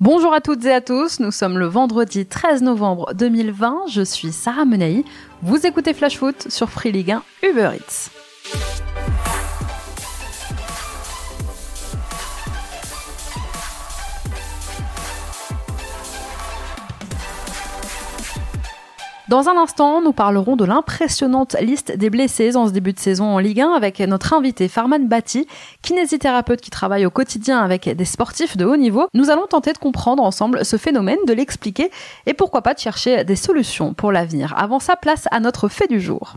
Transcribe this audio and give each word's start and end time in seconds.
Bonjour 0.00 0.32
à 0.32 0.40
toutes 0.40 0.64
et 0.64 0.72
à 0.72 0.80
tous, 0.80 1.20
nous 1.20 1.30
sommes 1.30 1.58
le 1.58 1.66
vendredi 1.66 2.24
13 2.24 2.62
novembre 2.62 3.12
2020, 3.12 3.82
je 3.90 4.00
suis 4.00 4.32
Sarah 4.32 4.64
Menei, 4.64 5.04
vous 5.42 5.66
écoutez 5.66 5.92
Flash 5.92 6.16
Foot 6.16 6.50
sur 6.50 6.70
Free 6.70 6.90
Ligue 6.90 7.10
1 7.10 7.22
Uber 7.42 7.72
Eats. 7.76 8.10
Dans 19.30 19.48
un 19.48 19.56
instant, 19.56 20.02
nous 20.02 20.12
parlerons 20.12 20.56
de 20.56 20.64
l'impressionnante 20.64 21.54
liste 21.60 21.96
des 21.96 22.10
blessés 22.10 22.56
en 22.56 22.66
ce 22.66 22.72
début 22.72 22.92
de 22.92 22.98
saison 22.98 23.26
en 23.26 23.38
Ligue 23.38 23.60
1 23.60 23.74
avec 23.74 24.00
notre 24.00 24.34
invité 24.34 24.66
Farman 24.66 25.06
Bati, 25.06 25.46
kinésithérapeute 25.82 26.60
qui 26.60 26.70
travaille 26.70 27.06
au 27.06 27.10
quotidien 27.10 27.60
avec 27.60 27.88
des 27.88 28.04
sportifs 28.04 28.56
de 28.56 28.64
haut 28.64 28.76
niveau. 28.76 29.06
Nous 29.14 29.30
allons 29.30 29.46
tenter 29.46 29.72
de 29.72 29.78
comprendre 29.78 30.20
ensemble 30.24 30.64
ce 30.64 30.76
phénomène, 30.76 31.20
de 31.28 31.32
l'expliquer 31.32 31.92
et 32.26 32.34
pourquoi 32.34 32.62
pas 32.62 32.74
de 32.74 32.80
chercher 32.80 33.22
des 33.22 33.36
solutions 33.36 33.94
pour 33.94 34.10
l'avenir. 34.10 34.52
Avant 34.56 34.80
ça, 34.80 34.96
place 34.96 35.28
à 35.30 35.38
notre 35.38 35.68
fait 35.68 35.86
du 35.86 36.00
jour. 36.00 36.34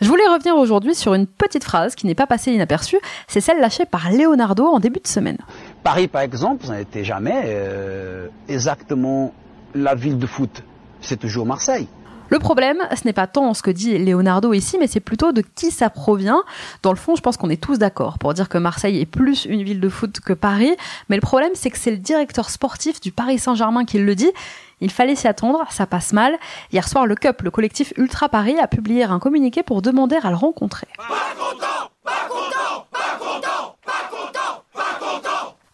Je 0.00 0.08
voulais 0.08 0.26
revenir 0.28 0.56
aujourd'hui 0.56 0.94
sur 0.94 1.12
une 1.12 1.26
petite 1.26 1.64
phrase 1.64 1.96
qui 1.96 2.06
n'est 2.06 2.14
pas 2.14 2.26
passée 2.26 2.50
inaperçue, 2.52 2.98
c'est 3.28 3.42
celle 3.42 3.60
lâchée 3.60 3.84
par 3.84 4.10
Leonardo 4.10 4.64
en 4.64 4.80
début 4.80 5.00
de 5.00 5.06
semaine. 5.06 5.36
Paris, 5.82 6.08
par 6.08 6.22
exemple, 6.22 6.64
ça 6.64 6.78
n'était 6.78 7.04
jamais 7.04 7.42
euh, 7.44 8.28
exactement 8.48 9.34
la 9.74 9.94
ville 9.94 10.16
de 10.16 10.26
foot 10.26 10.62
c'est 11.06 11.16
toujours 11.16 11.46
Marseille. 11.46 11.88
Le 12.28 12.40
problème, 12.40 12.78
ce 12.90 13.04
n'est 13.04 13.12
pas 13.12 13.28
tant 13.28 13.54
ce 13.54 13.62
que 13.62 13.70
dit 13.70 13.98
Leonardo 13.98 14.52
ici, 14.52 14.78
mais 14.80 14.88
c'est 14.88 15.00
plutôt 15.00 15.30
de 15.30 15.42
qui 15.42 15.70
ça 15.70 15.90
provient. 15.90 16.42
Dans 16.82 16.90
le 16.90 16.96
fond, 16.96 17.14
je 17.14 17.22
pense 17.22 17.36
qu'on 17.36 17.50
est 17.50 17.62
tous 17.62 17.78
d'accord 17.78 18.18
pour 18.18 18.34
dire 18.34 18.48
que 18.48 18.58
Marseille 18.58 19.00
est 19.00 19.06
plus 19.06 19.44
une 19.44 19.62
ville 19.62 19.78
de 19.78 19.88
foot 19.88 20.18
que 20.18 20.32
Paris. 20.32 20.74
Mais 21.08 21.16
le 21.16 21.22
problème, 21.22 21.52
c'est 21.54 21.70
que 21.70 21.78
c'est 21.78 21.92
le 21.92 21.98
directeur 21.98 22.50
sportif 22.50 23.00
du 23.00 23.12
Paris 23.12 23.38
Saint-Germain 23.38 23.84
qui 23.84 23.98
le 23.98 24.14
dit. 24.16 24.32
Il 24.80 24.90
fallait 24.90 25.14
s'y 25.14 25.28
attendre, 25.28 25.64
ça 25.70 25.86
passe 25.86 26.12
mal. 26.12 26.36
Hier 26.72 26.86
soir, 26.88 27.06
le 27.06 27.14
CUP, 27.14 27.42
le 27.42 27.50
collectif 27.50 27.92
Ultra 27.96 28.28
Paris, 28.28 28.58
a 28.58 28.66
publié 28.66 29.04
un 29.04 29.20
communiqué 29.20 29.62
pour 29.62 29.80
demander 29.80 30.16
à 30.22 30.30
le 30.30 30.36
rencontrer. 30.36 30.88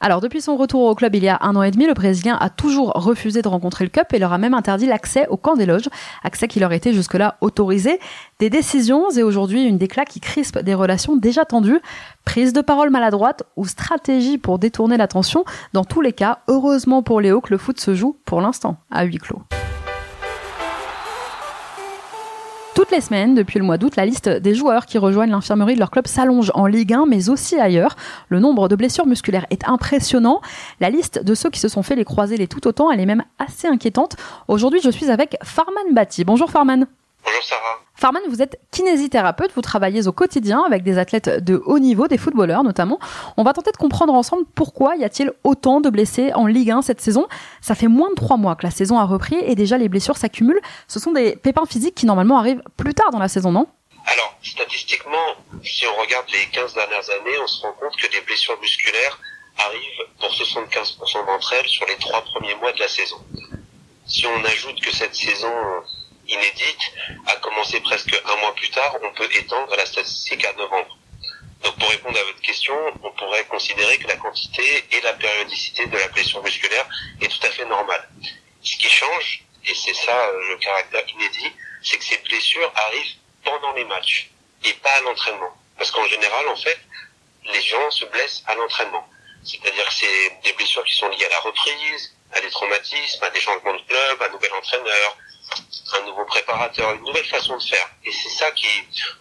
Alors 0.04 0.20
depuis 0.20 0.40
son 0.40 0.56
retour 0.56 0.82
au 0.82 0.96
club 0.96 1.14
il 1.14 1.22
y 1.22 1.28
a 1.28 1.38
un 1.42 1.54
an 1.54 1.62
et 1.62 1.70
demi, 1.70 1.86
le 1.86 1.94
Brésilien 1.94 2.36
a 2.40 2.50
toujours 2.50 2.88
refusé 2.88 3.40
de 3.40 3.46
rencontrer 3.46 3.84
le 3.84 3.90
Cup 3.90 4.12
et 4.12 4.18
leur 4.18 4.32
a 4.32 4.38
même 4.38 4.52
interdit 4.52 4.86
l'accès 4.86 5.28
au 5.28 5.36
camp 5.36 5.54
des 5.54 5.64
loges, 5.64 5.88
accès 6.24 6.48
qui 6.48 6.58
leur 6.58 6.72
était 6.72 6.92
jusque-là 6.92 7.36
autorisé. 7.40 8.00
Des 8.40 8.50
décisions 8.50 9.10
et 9.12 9.22
aujourd'hui 9.22 9.62
une 9.62 9.78
déclat 9.78 10.04
qui 10.04 10.18
crispe 10.18 10.58
des 10.58 10.74
relations 10.74 11.14
déjà 11.14 11.44
tendues. 11.44 11.78
Prise 12.24 12.52
de 12.52 12.62
parole 12.62 12.90
maladroite 12.90 13.44
ou 13.54 13.64
stratégie 13.64 14.38
pour 14.38 14.58
détourner 14.58 14.96
l'attention. 14.96 15.44
Dans 15.72 15.84
tous 15.84 16.00
les 16.00 16.12
cas, 16.12 16.40
heureusement 16.48 17.04
pour 17.04 17.20
Léo 17.20 17.40
que 17.40 17.52
le 17.52 17.58
foot 17.58 17.78
se 17.78 17.94
joue 17.94 18.16
pour 18.24 18.40
l'instant 18.40 18.78
à 18.90 19.04
huis 19.04 19.18
clos. 19.18 19.42
Toutes 22.82 22.90
les 22.90 23.00
semaines, 23.00 23.36
depuis 23.36 23.60
le 23.60 23.64
mois 23.64 23.78
d'août, 23.78 23.94
la 23.94 24.04
liste 24.04 24.28
des 24.28 24.56
joueurs 24.56 24.86
qui 24.86 24.98
rejoignent 24.98 25.30
l'infirmerie 25.30 25.74
de 25.74 25.78
leur 25.78 25.92
club 25.92 26.08
s'allonge 26.08 26.50
en 26.56 26.66
Ligue 26.66 26.92
1, 26.92 27.06
mais 27.06 27.28
aussi 27.28 27.54
ailleurs. 27.54 27.94
Le 28.28 28.40
nombre 28.40 28.66
de 28.66 28.74
blessures 28.74 29.06
musculaires 29.06 29.46
est 29.50 29.68
impressionnant. 29.68 30.40
La 30.80 30.90
liste 30.90 31.22
de 31.22 31.32
ceux 31.36 31.48
qui 31.48 31.60
se 31.60 31.68
sont 31.68 31.84
fait 31.84 31.94
les 31.94 32.04
croiser 32.04 32.36
les 32.36 32.48
tout 32.48 32.66
autant, 32.66 32.90
elle 32.90 32.98
est 32.98 33.06
même 33.06 33.22
assez 33.38 33.68
inquiétante. 33.68 34.16
Aujourd'hui, 34.48 34.80
je 34.82 34.90
suis 34.90 35.12
avec 35.12 35.36
Farman 35.44 35.94
Bati. 35.94 36.24
Bonjour 36.24 36.50
Farman. 36.50 36.88
Bonjour 37.24 37.42
Sarah. 37.44 37.78
Farman, 38.02 38.22
vous 38.28 38.42
êtes 38.42 38.58
kinésithérapeute, 38.72 39.52
vous 39.54 39.60
travaillez 39.62 40.08
au 40.08 40.12
quotidien 40.12 40.64
avec 40.66 40.82
des 40.82 40.98
athlètes 40.98 41.28
de 41.28 41.62
haut 41.64 41.78
niveau, 41.78 42.08
des 42.08 42.18
footballeurs 42.18 42.64
notamment. 42.64 42.98
On 43.36 43.44
va 43.44 43.52
tenter 43.52 43.70
de 43.70 43.76
comprendre 43.76 44.12
ensemble 44.12 44.42
pourquoi 44.56 44.96
y 44.96 45.04
a-t-il 45.04 45.30
autant 45.44 45.80
de 45.80 45.88
blessés 45.88 46.32
en 46.32 46.48
Ligue 46.48 46.72
1 46.72 46.82
cette 46.82 47.00
saison. 47.00 47.28
Ça 47.60 47.76
fait 47.76 47.86
moins 47.86 48.10
de 48.10 48.16
trois 48.16 48.36
mois 48.38 48.56
que 48.56 48.64
la 48.66 48.72
saison 48.72 48.98
a 48.98 49.04
repris 49.04 49.36
et 49.36 49.54
déjà 49.54 49.78
les 49.78 49.88
blessures 49.88 50.16
s'accumulent. 50.16 50.60
Ce 50.88 50.98
sont 50.98 51.12
des 51.12 51.36
pépins 51.36 51.64
physiques 51.64 51.94
qui 51.94 52.06
normalement 52.06 52.38
arrivent 52.38 52.64
plus 52.76 52.92
tard 52.92 53.12
dans 53.12 53.20
la 53.20 53.28
saison, 53.28 53.52
non? 53.52 53.68
Alors, 54.04 54.36
statistiquement, 54.42 55.36
si 55.62 55.84
on 55.86 56.02
regarde 56.02 56.26
les 56.32 56.46
15 56.50 56.74
dernières 56.74 57.08
années, 57.08 57.38
on 57.40 57.46
se 57.46 57.62
rend 57.62 57.72
compte 57.74 57.94
que 57.94 58.10
des 58.10 58.20
blessures 58.22 58.58
musculaires 58.60 59.20
arrivent 59.58 60.08
pour 60.18 60.30
75% 60.30 61.24
d'entre 61.24 61.52
elles 61.52 61.68
sur 61.68 61.86
les 61.86 61.96
trois 62.00 62.22
premiers 62.22 62.56
mois 62.56 62.72
de 62.72 62.80
la 62.80 62.88
saison. 62.88 63.18
Si 64.08 64.26
on 64.26 64.44
ajoute 64.44 64.80
que 64.80 64.90
cette 64.92 65.14
saison 65.14 65.52
inédite 66.32 66.92
a 67.26 67.36
commencé 67.36 67.80
presque 67.80 68.14
un 68.24 68.36
mois 68.36 68.54
plus 68.54 68.70
tard, 68.70 68.96
on 69.02 69.12
peut 69.12 69.28
étendre 69.34 69.74
la 69.76 69.86
statistique 69.86 70.44
à 70.44 70.52
novembre. 70.54 70.96
Donc 71.62 71.78
pour 71.78 71.88
répondre 71.90 72.18
à 72.18 72.24
votre 72.24 72.40
question, 72.40 72.74
on 73.02 73.10
pourrait 73.12 73.44
considérer 73.46 73.98
que 73.98 74.08
la 74.08 74.16
quantité 74.16 74.84
et 74.90 75.00
la 75.02 75.12
périodicité 75.12 75.86
de 75.86 75.96
la 75.96 76.08
blessure 76.08 76.42
musculaire 76.42 76.88
est 77.20 77.28
tout 77.28 77.46
à 77.46 77.50
fait 77.50 77.64
normale. 77.64 78.08
Ce 78.62 78.76
qui 78.76 78.88
change, 78.88 79.44
et 79.64 79.74
c'est 79.74 79.94
ça 79.94 80.16
euh, 80.26 80.48
le 80.48 80.56
caractère 80.58 81.08
inédit, 81.08 81.52
c'est 81.82 81.98
que 81.98 82.04
ces 82.04 82.18
blessures 82.18 82.72
arrivent 82.74 83.14
pendant 83.44 83.72
les 83.72 83.84
matchs 83.84 84.30
et 84.64 84.72
pas 84.74 84.90
à 84.90 85.00
l'entraînement. 85.02 85.56
Parce 85.76 85.90
qu'en 85.90 86.06
général, 86.06 86.48
en 86.48 86.56
fait, 86.56 86.78
les 87.44 87.62
gens 87.62 87.90
se 87.90 88.04
blessent 88.06 88.42
à 88.46 88.54
l'entraînement. 88.54 89.08
C'est-à-dire 89.44 89.84
que 89.84 89.94
c'est 89.94 90.40
des 90.44 90.52
blessures 90.52 90.84
qui 90.84 90.94
sont 90.94 91.08
liées 91.08 91.26
à 91.26 91.30
la 91.30 91.40
reprise, 91.40 92.14
à 92.32 92.40
des 92.40 92.50
traumatismes, 92.50 93.24
à 93.24 93.30
des 93.30 93.40
changements 93.40 93.74
de 93.74 93.82
club, 93.82 94.22
à 94.22 94.26
un 94.26 94.28
nouvel 94.30 94.52
entraîneur, 94.52 95.16
un 95.94 96.06
nouveau 96.06 96.24
préparateur, 96.24 96.92
une 96.92 97.04
nouvelle 97.04 97.26
façon 97.26 97.56
de 97.56 97.62
faire. 97.62 97.88
Et 98.04 98.12
c'est 98.12 98.30
ça 98.30 98.50
qui, 98.52 98.66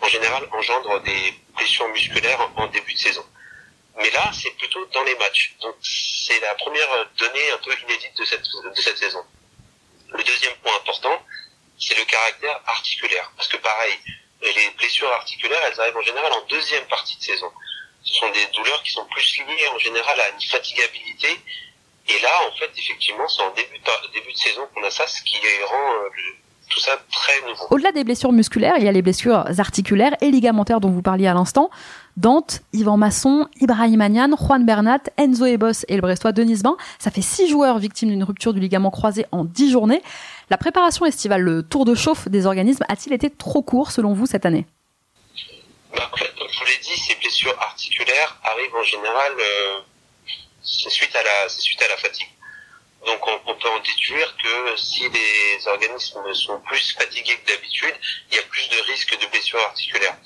en 0.02 0.08
général, 0.08 0.48
engendre 0.52 1.02
des 1.02 1.34
blessures 1.56 1.88
musculaires 1.90 2.50
en 2.56 2.68
début 2.68 2.94
de 2.94 3.00
saison. 3.00 3.26
Mais 3.98 4.10
là, 4.12 4.32
c'est 4.34 4.52
plutôt 4.52 4.86
dans 4.88 5.04
les 5.04 5.16
matchs. 5.16 5.54
Donc, 5.62 5.76
c'est 5.82 6.40
la 6.40 6.56
première 6.56 6.88
donnée 7.18 7.52
un 7.52 7.58
peu 7.58 7.76
inédite 7.84 8.18
de 8.18 8.26
cette, 8.26 8.42
de 8.42 8.82
cette 8.82 8.98
saison. 8.98 9.24
Le 10.10 10.24
deuxième 10.24 10.56
point 10.58 10.76
important, 10.76 11.22
c'est 11.78 11.98
le 11.98 12.06
caractère 12.06 12.62
articulaire. 12.66 13.32
Parce 13.36 13.48
que 13.48 13.58
pareil, 13.58 13.94
les 14.42 14.70
blessures 14.78 15.12
articulaires, 15.12 15.62
elles 15.66 15.80
arrivent 15.80 15.98
en 15.98 16.02
général 16.02 16.32
en 16.32 16.42
deuxième 16.46 16.86
partie 16.88 17.18
de 17.18 17.24
saison. 17.24 17.52
Ce 18.04 18.14
sont 18.16 18.30
des 18.32 18.46
douleurs 18.48 18.82
qui 18.84 18.92
sont 18.92 19.06
plus 19.06 19.38
liées 19.38 19.68
en 19.68 19.78
général 19.78 20.20
à 20.20 20.30
une 20.30 20.42
fatigabilité 20.42 21.40
et 22.08 22.22
là, 22.22 22.30
en 22.48 22.56
fait, 22.58 22.72
effectivement, 22.78 23.28
c'est 23.28 23.42
en 23.44 23.54
début 23.54 23.78
de, 23.78 24.14
début 24.14 24.34
de 24.34 24.38
saison 24.38 24.62
qu'on 24.74 24.84
a 24.84 24.92
ça, 24.92 25.06
ce 25.08 25.22
qui 25.24 25.38
rend 25.68 25.94
euh, 25.94 26.10
tout 26.70 26.80
ça 26.80 26.92
très 27.12 27.48
nouveau. 27.48 27.68
Au-delà 27.70 27.92
des 27.92 28.04
blessures 28.04 28.32
musculaires, 28.32 28.76
il 28.78 28.84
y 28.84 28.88
a 28.88 28.92
les 28.92 29.02
blessures 29.02 29.46
articulaires 29.60 30.16
et 30.22 30.32
ligamentaires 30.32 30.80
dont 30.80 30.90
vous 30.90 31.02
parliez 31.02 31.28
à 31.28 31.34
l'instant. 31.34 31.70
Dante, 32.18 32.62
Yvan 32.74 32.98
Masson, 32.98 33.48
Ibrahim 33.60 34.02
Agnan, 34.02 34.36
Juan 34.36 34.66
Bernat, 34.66 35.04
Enzo 35.18 35.46
Ebos 35.46 35.86
et 35.88 35.96
le 35.96 36.02
Brestois 36.02 36.32
Denis 36.32 36.62
Bain. 36.64 36.76
Ça 37.00 37.12
fait 37.12 37.22
six 37.22 37.48
joueurs 37.48 37.78
victimes 37.78 38.10
d'une 38.10 38.24
rupture 38.24 38.54
du 38.54 38.60
ligament 38.60 38.92
croisé 38.92 39.26
en 39.32 39.46
dix 39.46 39.72
journées. 39.72 40.02
La 40.50 40.58
préparation 40.58 41.06
estivale, 41.06 41.42
le 41.42 41.64
tour 41.64 41.86
de 41.86 41.96
chauffe 41.96 42.28
des 42.28 42.46
organismes, 42.46 42.84
a-t-il 42.90 43.14
été 43.14 43.30
trop 43.30 43.62
court 43.62 43.92
selon 43.92 44.14
vous 44.14 44.26
cette 44.26 44.46
année? 44.46 44.66
Bah, 45.96 46.10
En 46.12 46.18
fait, 46.18 46.34
comme 46.38 46.48
je 46.52 46.60
vous 46.60 46.66
l'ai 46.66 46.80
dit, 46.82 47.00
ces 47.00 47.16
blessures 47.16 47.56
articulaires 47.60 48.38
arrivent 48.44 48.76
en 48.76 48.84
général 48.84 49.32
euh, 49.40 49.80
c'est 50.64 50.90
suite 50.90 51.16
à 51.16 51.24
la 51.24 51.50
c'est 51.50 51.62
suite 51.62 51.82
à 51.82 51.88
la 51.88 51.98
fatigue. 51.98 52.30
Donc 53.06 53.26
on, 53.28 53.56
peut 53.56 53.70
en 53.70 53.80
déduire 53.80 54.38
que 54.38 54.78
si 54.78 55.10
les 55.10 55.68
organismes 55.68 56.34
sont 56.36 56.60
plus 56.62 56.94
fatigués 56.94 57.36
que 57.38 57.52
d'habitude, 57.52 57.96
il 58.30 58.36
y 58.36 58.40
a 58.40 58.44
plus 58.44 58.70
de 58.70 58.80
risques 58.82 59.18
de 59.20 59.26
blessures 59.26 59.62
articulaires. 59.62 60.18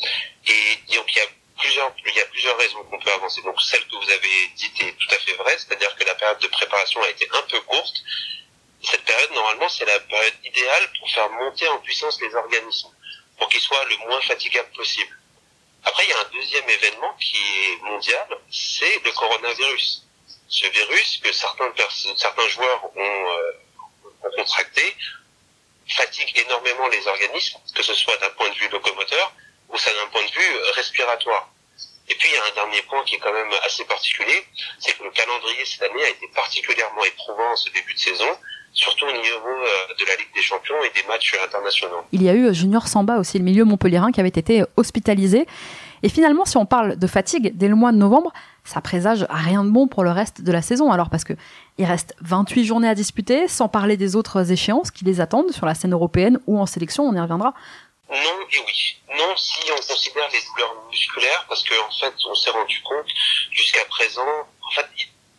Et 0.45 0.95
donc 0.95 1.05
il 1.13 1.17
y 1.17 1.21
a 1.21 1.27
plusieurs 1.57 1.93
il 2.05 2.15
y 2.15 2.19
a 2.19 2.25
plusieurs 2.25 2.57
raisons 2.57 2.83
qu'on 2.83 2.99
peut 2.99 3.13
avancer. 3.13 3.41
Donc 3.43 3.61
celle 3.61 3.85
que 3.87 3.95
vous 3.95 4.11
avez 4.11 4.47
dite 4.55 4.83
est 4.83 4.91
tout 4.91 5.15
à 5.15 5.19
fait 5.19 5.33
vraie, 5.35 5.57
c'est-à-dire 5.57 5.95
que 5.95 6.03
la 6.03 6.15
période 6.15 6.39
de 6.39 6.47
préparation 6.47 7.01
a 7.01 7.09
été 7.09 7.27
un 7.31 7.41
peu 7.43 7.61
courte. 7.61 7.95
Cette 8.83 9.05
période 9.05 9.31
normalement 9.31 9.69
c'est 9.69 9.85
la 9.85 9.99
période 10.01 10.35
idéale 10.43 10.91
pour 10.99 11.09
faire 11.09 11.29
monter 11.29 11.67
en 11.69 11.79
puissance 11.79 12.19
les 12.21 12.35
organismes, 12.35 12.89
pour 13.37 13.47
qu'ils 13.47 13.61
soient 13.61 13.85
le 13.85 13.97
moins 14.07 14.21
fatigables 14.21 14.71
possible. 14.75 15.17
Après, 15.87 16.03
il 16.03 16.09
y 16.09 16.13
a 16.13 16.19
un 16.19 16.29
deuxième 16.33 16.67
événement 16.67 17.13
qui 17.21 17.37
est 17.37 17.81
mondial, 17.83 18.27
c'est 18.49 19.03
le 19.05 19.11
coronavirus 19.11 20.04
ce 20.55 20.67
virus 20.67 21.19
que 21.21 21.33
certains, 21.33 22.47
joueurs 22.47 22.85
ont, 22.95 22.99
euh, 23.01 24.07
ont 24.23 24.31
contracté 24.37 24.95
fatigue 25.85 26.31
énormément 26.45 26.87
les 26.87 27.05
organismes, 27.07 27.59
que 27.75 27.83
ce 27.83 27.93
soit 27.93 28.15
d'un 28.17 28.29
point 28.29 28.49
de 28.49 28.55
vue 28.55 28.69
locomoteur 28.69 29.33
ou 29.69 29.77
ça 29.77 29.91
d'un 29.91 30.09
point 30.11 30.23
de 30.23 30.31
vue 30.31 30.55
euh, 30.55 30.71
respiratoire. 30.75 31.49
Et 32.07 32.15
puis 32.15 32.29
il 32.29 32.35
y 32.35 32.37
a 32.37 32.45
un 32.51 32.55
dernier 32.55 32.81
point 32.83 33.03
qui 33.03 33.15
est 33.15 33.19
quand 33.19 33.33
même 33.33 33.51
assez 33.65 33.83
particulier, 33.83 34.45
c'est 34.79 34.97
que 34.97 35.03
le 35.03 35.11
calendrier 35.11 35.65
cette 35.65 35.83
année 35.83 36.03
a 36.05 36.09
été 36.09 36.27
particulièrement 36.33 37.03
éprouvant 37.03 37.51
en 37.51 37.55
ce 37.57 37.69
début 37.71 37.93
de 37.93 37.99
saison, 37.99 38.29
surtout 38.71 39.07
au 39.07 39.11
niveau 39.11 39.49
euh, 39.49 39.93
de 39.99 40.05
la 40.05 40.15
Ligue 40.15 40.33
des 40.35 40.41
Champions 40.41 40.81
et 40.85 40.89
des 40.91 41.05
matchs 41.05 41.35
internationaux. 41.43 42.05
Il 42.13 42.23
y 42.23 42.29
a 42.29 42.33
eu 42.33 42.53
Junior 42.53 42.87
Samba 42.87 43.17
aussi, 43.17 43.37
le 43.39 43.43
milieu 43.43 43.65
montpelliérain, 43.65 44.13
qui 44.13 44.21
avait 44.21 44.29
été 44.29 44.63
hospitalisé. 44.77 45.47
Et 46.05 46.09
finalement, 46.09 46.45
si 46.45 46.55
on 46.55 46.67
parle 46.67 46.97
de 46.97 47.07
fatigue 47.07 47.57
dès 47.57 47.67
le 47.67 47.73
mois 47.73 47.91
de 47.91 47.97
novembre, 47.97 48.31
ça 48.63 48.79
présage 48.79 49.25
rien 49.27 49.63
de 49.63 49.71
bon 49.71 49.87
pour 49.87 50.03
le 50.03 50.11
reste 50.11 50.41
de 50.41 50.51
la 50.51 50.61
saison. 50.61 50.91
Alors 50.91 51.09
parce 51.09 51.23
que 51.23 51.33
il 51.79 51.85
reste 51.85 52.13
28 52.21 52.63
journées 52.63 52.87
à 52.87 52.93
disputer, 52.93 53.47
sans 53.47 53.69
parler 53.69 53.97
des 53.97 54.15
autres 54.15 54.51
échéances 54.51 54.91
qui 54.91 55.03
les 55.03 55.19
attendent 55.19 55.49
sur 55.49 55.65
la 55.65 55.73
scène 55.73 55.93
européenne 55.93 56.39
ou 56.45 56.59
en 56.59 56.67
sélection, 56.67 57.05
on 57.05 57.15
y 57.15 57.19
reviendra. 57.19 57.55
Non 58.11 58.15
et 58.15 58.59
oui. 58.67 58.97
Non 59.17 59.35
si 59.35 59.71
on 59.71 59.77
considère 59.77 60.29
les 60.31 60.41
douleurs 60.47 60.75
musculaires, 60.91 61.43
parce 61.49 61.63
qu'en 61.63 61.87
en 61.87 61.99
fait 61.99 62.13
on 62.29 62.35
s'est 62.35 62.51
rendu 62.51 62.79
compte 62.83 63.07
jusqu'à 63.51 63.83
présent, 63.89 64.21
en 64.61 64.71
fait 64.75 64.85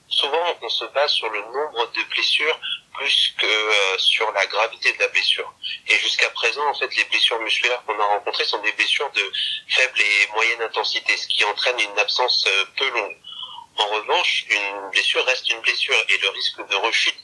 souvent 0.08 0.36
on 0.60 0.68
se 0.68 0.84
base 0.86 1.12
sur 1.12 1.30
le 1.30 1.42
nombre 1.42 1.92
de 1.94 2.10
blessures 2.10 2.58
plus 2.96 3.34
que 3.38 3.46
euh, 3.46 3.98
sur 3.98 4.30
la 4.32 4.46
gravité 4.46 4.92
de 4.92 4.98
la 4.98 5.08
blessure. 5.08 5.52
Et 5.88 5.98
jusqu'à 5.98 6.30
présent, 6.30 6.66
en 6.68 6.74
fait, 6.74 6.94
les 6.96 7.04
blessures 7.04 7.40
musculaires 7.40 7.82
qu'on 7.86 7.98
a 7.98 8.04
rencontrées 8.04 8.44
sont 8.44 8.60
des 8.62 8.72
blessures 8.72 9.10
de 9.12 9.32
faible 9.68 10.00
et 10.00 10.32
moyenne 10.34 10.62
intensité, 10.62 11.16
ce 11.16 11.26
qui 11.28 11.44
entraîne 11.44 11.78
une 11.78 11.98
absence 11.98 12.44
euh, 12.46 12.64
peu 12.76 12.88
longue. 12.90 13.16
En 13.78 13.86
revanche, 13.88 14.46
une 14.48 14.90
blessure 14.90 15.24
reste 15.26 15.50
une 15.50 15.60
blessure 15.60 15.96
et 16.08 16.18
le 16.18 16.28
risque 16.30 16.66
de 16.68 16.76
rechute 16.76 17.18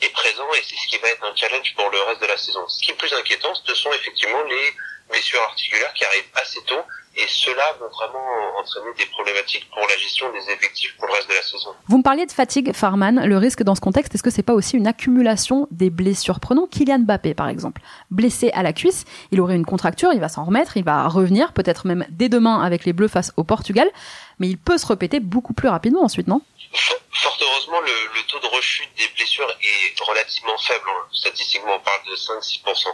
est 0.00 0.10
présent 0.10 0.48
et 0.54 0.62
c'est 0.62 0.76
ce 0.76 0.86
qui 0.88 0.98
va 0.98 1.08
être 1.08 1.24
un 1.24 1.34
challenge 1.34 1.74
pour 1.74 1.90
le 1.90 2.00
reste 2.02 2.22
de 2.22 2.26
la 2.26 2.36
saison. 2.36 2.68
Ce 2.68 2.80
qui 2.80 2.92
est 2.92 2.94
plus 2.94 3.12
inquiétant, 3.12 3.52
ce 3.54 3.74
sont 3.74 3.92
effectivement 3.92 4.42
les 4.44 4.72
blessures 5.10 5.42
articulaires 5.42 5.92
qui 5.94 6.04
arrivent 6.04 6.30
assez 6.34 6.62
tôt 6.64 6.84
et 7.18 7.26
cela 7.26 7.64
vont 7.80 7.88
vraiment 7.88 8.58
entraîner 8.60 8.94
des 8.96 9.06
problématiques 9.06 9.68
pour 9.70 9.82
la 9.82 9.96
gestion 9.96 10.32
des 10.32 10.52
effectifs 10.52 10.96
pour 10.96 11.08
le 11.08 11.14
reste 11.14 11.28
de 11.28 11.34
la 11.34 11.42
saison. 11.42 11.70
Vous 11.88 11.98
me 11.98 12.02
parliez 12.02 12.26
de 12.26 12.32
fatigue, 12.32 12.72
Farman. 12.72 13.24
Le 13.24 13.36
risque 13.36 13.64
dans 13.64 13.74
ce 13.74 13.80
contexte, 13.80 14.14
est-ce 14.14 14.22
que 14.22 14.30
c'est 14.30 14.44
pas 14.44 14.54
aussi 14.54 14.76
une 14.76 14.86
accumulation 14.86 15.66
des 15.72 15.90
blessures? 15.90 16.38
Prenons 16.38 16.68
Kylian 16.68 17.00
Mbappé, 17.00 17.34
par 17.34 17.48
exemple. 17.48 17.82
Blessé 18.12 18.50
à 18.52 18.62
la 18.62 18.72
cuisse, 18.72 19.04
il 19.32 19.40
aurait 19.40 19.56
une 19.56 19.66
contracture, 19.66 20.12
il 20.12 20.20
va 20.20 20.28
s'en 20.28 20.44
remettre, 20.44 20.76
il 20.76 20.84
va 20.84 21.08
revenir, 21.08 21.52
peut-être 21.52 21.86
même 21.86 22.06
dès 22.10 22.28
demain 22.28 22.62
avec 22.62 22.84
les 22.84 22.92
Bleus 22.92 23.08
face 23.08 23.32
au 23.36 23.42
Portugal, 23.42 23.90
mais 24.38 24.48
il 24.48 24.56
peut 24.56 24.78
se 24.78 24.86
répéter 24.86 25.18
beaucoup 25.18 25.54
plus 25.54 25.68
rapidement 25.68 26.04
ensuite, 26.04 26.28
non? 26.28 26.40
Fort 27.10 27.38
heureusement, 27.40 27.80
le, 27.80 28.22
taux 28.28 28.38
de 28.38 28.46
rechute 28.46 28.88
des 28.96 29.08
blessures 29.16 29.50
est 29.50 30.00
relativement 30.02 30.56
faible. 30.58 30.84
Hein. 30.88 31.08
Statistiquement, 31.12 31.74
on 31.76 31.80
parle 31.80 32.04
de 32.08 32.14
5-6%. 32.14 32.86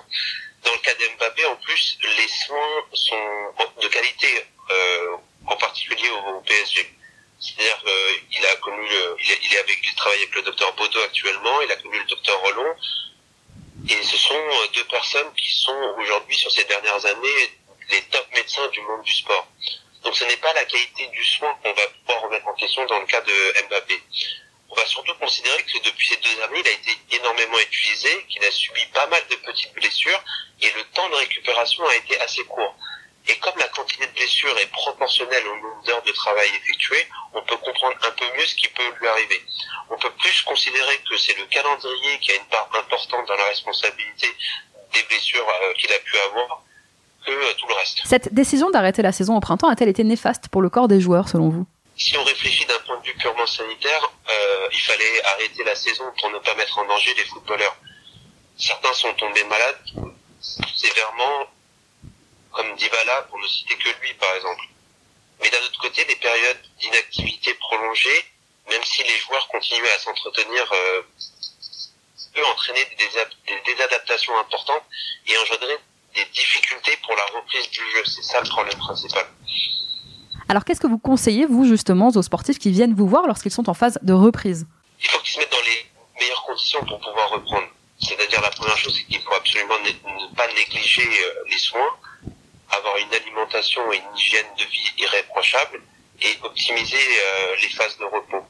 Dans 0.64 0.72
le 0.72 0.78
cas 0.78 0.94
d'Mbappé, 0.94 1.44
en 1.46 1.56
plus, 1.56 1.98
les 2.02 2.28
soins 2.28 2.84
sont 2.92 3.52
de 3.82 3.88
qualité, 3.88 4.46
euh, 4.70 5.16
en 5.46 5.56
particulier 5.56 6.08
au, 6.10 6.40
PSG. 6.40 6.90
C'est-à-dire 7.38 7.82
qu'il 8.30 8.46
a 8.46 8.56
connu, 8.56 8.88
le, 8.88 9.16
il, 9.20 9.54
est, 9.54 9.58
avec, 9.58 9.78
il 9.84 9.94
travaille 9.94 10.18
avec 10.18 10.34
le 10.34 10.42
docteur 10.42 10.72
Bodo 10.74 11.00
actuellement, 11.02 11.60
il 11.60 11.70
a 11.70 11.76
connu 11.76 11.98
le 11.98 12.04
docteur 12.04 12.40
Rollon, 12.40 12.74
et 13.88 14.02
ce 14.02 14.16
sont 14.16 14.34
euh, 14.34 14.66
deux 14.74 14.84
personnes 14.84 15.32
qui 15.34 15.52
sont 15.52 15.94
aujourd'hui, 15.98 16.36
sur 16.36 16.50
ces 16.50 16.64
dernières 16.64 17.04
années, 17.04 17.58
les 17.90 18.02
top 18.02 18.26
médecins 18.34 18.66
du 18.68 18.80
monde 18.80 19.02
du 19.02 19.12
sport. 19.12 19.46
Donc 20.02 20.16
ce 20.16 20.24
n'est 20.24 20.36
pas 20.38 20.52
la 20.54 20.64
qualité 20.64 21.06
du 21.08 21.24
soin 21.24 21.54
qu'on 21.62 21.72
va 21.72 21.86
pouvoir 21.88 22.22
remettre 22.22 22.46
en 22.48 22.54
question 22.54 22.84
dans 22.86 22.98
le 22.98 23.06
cas 23.06 23.20
de 23.20 23.66
Mbappé 23.68 24.02
on 24.74 24.80
va 24.80 24.86
surtout 24.86 25.14
considérer 25.20 25.62
que 25.62 25.84
depuis 25.84 26.08
ces 26.08 26.16
deux 26.16 26.42
années, 26.42 26.60
il 26.60 26.68
a 26.68 26.72
été 26.72 26.98
énormément 27.16 27.58
utilisé, 27.60 28.26
qu'il 28.28 28.44
a 28.44 28.50
subi 28.50 28.84
pas 28.92 29.06
mal 29.06 29.22
de 29.30 29.36
petites 29.36 29.72
blessures 29.74 30.20
et 30.62 30.66
le 30.66 30.82
temps 30.94 31.08
de 31.10 31.14
récupération 31.14 31.86
a 31.86 31.94
été 31.94 32.20
assez 32.20 32.42
court. 32.44 32.74
Et 33.28 33.36
comme 33.38 33.54
la 33.58 33.68
quantité 33.68 34.06
de 34.06 34.12
blessures 34.12 34.56
est 34.58 34.70
proportionnelle 34.70 35.46
au 35.46 35.56
nombre 35.56 35.82
d'heures 35.86 36.02
de 36.02 36.12
travail 36.12 36.48
effectuées, 36.60 37.06
on 37.32 37.42
peut 37.42 37.56
comprendre 37.56 37.96
un 38.06 38.10
peu 38.10 38.24
mieux 38.36 38.46
ce 38.46 38.54
qui 38.56 38.68
peut 38.68 38.90
lui 39.00 39.06
arriver. 39.06 39.40
On 39.90 39.96
peut 39.96 40.12
plus 40.18 40.42
considérer 40.42 40.98
que 41.08 41.16
c'est 41.16 41.38
le 41.38 41.46
calendrier 41.46 42.18
qui 42.20 42.32
a 42.32 42.36
une 42.36 42.46
part 42.46 42.68
importante 42.74 43.26
dans 43.28 43.36
la 43.36 43.46
responsabilité 43.46 44.28
des 44.92 45.02
blessures 45.04 45.48
euh, 45.48 45.72
qu'il 45.74 45.90
a 45.92 45.98
pu 45.98 46.18
avoir 46.18 46.62
que 47.24 47.30
euh, 47.30 47.54
tout 47.58 47.66
le 47.68 47.74
reste. 47.74 48.00
Cette 48.04 48.34
décision 48.34 48.70
d'arrêter 48.70 49.02
la 49.02 49.12
saison 49.12 49.36
au 49.36 49.40
printemps 49.40 49.68
a-t-elle 49.68 49.88
été 49.88 50.04
néfaste 50.04 50.48
pour 50.48 50.60
le 50.60 50.68
corps 50.68 50.88
des 50.88 51.00
joueurs 51.00 51.28
selon 51.28 51.48
vous? 51.48 51.66
Si 51.96 52.16
on 52.16 52.24
réfléchit 52.24 52.66
d'un 52.66 52.78
point 52.80 52.98
de 53.00 53.06
vue 53.06 53.14
purement 53.14 53.46
sanitaire, 53.46 54.10
euh, 54.28 54.68
il 54.72 54.80
fallait 54.80 55.24
arrêter 55.24 55.64
la 55.64 55.76
saison 55.76 56.04
pour 56.18 56.30
ne 56.30 56.38
pas 56.38 56.54
mettre 56.54 56.78
en 56.78 56.84
danger 56.86 57.14
les 57.14 57.24
footballeurs. 57.24 57.76
Certains 58.58 58.92
sont 58.92 59.12
tombés 59.14 59.44
malades 59.44 59.80
sévèrement, 60.76 61.46
comme 62.52 62.76
Dybala, 62.76 63.22
pour 63.22 63.38
ne 63.38 63.48
citer 63.48 63.76
que 63.76 63.88
lui, 64.00 64.14
par 64.14 64.34
exemple. 64.34 64.64
Mais 65.40 65.50
d'un 65.50 65.60
autre 65.60 65.80
côté, 65.80 66.04
des 66.04 66.16
périodes 66.16 66.62
d'inactivité 66.80 67.54
prolongées, 67.54 68.24
même 68.68 68.84
si 68.84 69.02
les 69.02 69.18
joueurs 69.18 69.46
continuaient 69.48 69.92
à 69.92 69.98
s'entretenir, 69.98 70.72
euh, 70.72 71.02
peut 72.34 72.44
entraîner 72.46 72.84
des, 72.98 73.08
des 73.46 73.60
désadaptations 73.64 74.36
importantes 74.38 74.82
et 75.26 75.38
engendrer 75.38 75.78
des 76.14 76.24
difficultés 76.26 76.96
pour 76.98 77.14
la 77.16 77.24
reprise 77.38 77.70
du 77.70 77.90
jeu. 77.92 78.04
C'est 78.04 78.22
ça 78.22 78.40
le 78.40 78.48
problème 78.48 78.78
principal. 78.78 79.26
Alors 80.48 80.64
qu'est-ce 80.64 80.80
que 80.80 80.86
vous 80.86 80.98
conseillez, 80.98 81.46
vous, 81.46 81.64
justement, 81.64 82.08
aux 82.08 82.22
sportifs 82.22 82.58
qui 82.58 82.70
viennent 82.70 82.94
vous 82.94 83.08
voir 83.08 83.26
lorsqu'ils 83.26 83.52
sont 83.52 83.68
en 83.70 83.74
phase 83.74 83.98
de 84.02 84.12
reprise? 84.12 84.66
Il 85.00 85.08
faut 85.08 85.18
qu'ils 85.20 85.34
se 85.34 85.38
mettent 85.38 85.52
dans 85.52 85.64
les 85.64 86.20
meilleures 86.20 86.44
conditions 86.44 86.80
pour 86.84 87.00
pouvoir 87.00 87.30
reprendre. 87.30 87.66
C'est-à-dire 87.98 88.40
la 88.42 88.50
première 88.50 88.76
chose, 88.76 88.94
c'est 88.96 89.04
qu'il 89.04 89.20
faut 89.20 89.34
absolument 89.34 89.78
ne 89.84 90.34
pas 90.34 90.46
négliger 90.48 91.02
euh, 91.02 91.44
les 91.50 91.58
soins, 91.58 91.90
avoir 92.70 92.96
une 92.98 93.14
alimentation 93.14 93.80
et 93.92 93.96
une 93.96 94.18
hygiène 94.18 94.46
de 94.58 94.64
vie 94.64 94.92
irréprochable 94.98 95.80
et 96.20 96.38
optimiser 96.42 96.96
euh, 96.96 97.56
les 97.62 97.68
phases 97.70 97.96
de 97.98 98.04
repos. 98.04 98.44